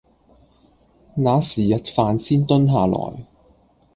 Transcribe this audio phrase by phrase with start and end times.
[1.15, 3.27] 那時日飯先蹲下來